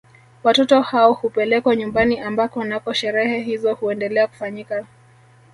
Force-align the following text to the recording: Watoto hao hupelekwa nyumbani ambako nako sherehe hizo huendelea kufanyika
Watoto 0.43 0.81
hao 0.81 1.13
hupelekwa 1.13 1.75
nyumbani 1.75 2.19
ambako 2.19 2.63
nako 2.63 2.93
sherehe 2.93 3.39
hizo 3.39 3.73
huendelea 3.75 4.27
kufanyika 4.27 4.85